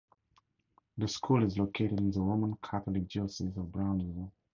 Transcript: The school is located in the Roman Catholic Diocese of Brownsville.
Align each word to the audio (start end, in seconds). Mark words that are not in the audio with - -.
The 0.97 1.07
school 1.07 1.43
is 1.43 1.59
located 1.59 1.99
in 1.99 2.09
the 2.09 2.21
Roman 2.21 2.55
Catholic 2.55 3.07
Diocese 3.07 3.55
of 3.55 3.71
Brownsville. 3.71 4.31